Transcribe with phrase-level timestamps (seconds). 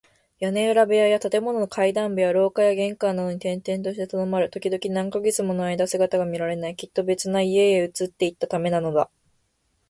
[0.39, 4.49] 屋根裏部屋や建物の階段部や廊下や玄関などに転々としてとどまる。
[4.49, 6.75] ときどき、何カ月ものあいだ姿が見られない。
[6.75, 9.11] きっと別な家々へ移っていったためなのだ。